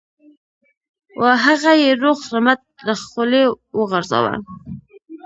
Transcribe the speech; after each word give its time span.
و 1.21 1.23
هغه 1.45 1.71
یې 1.81 1.91
روغ 2.03 2.19
رمټ 2.33 2.61
له 2.87 2.93
خولې 3.09 3.43
وغورځاوه. 3.79 4.35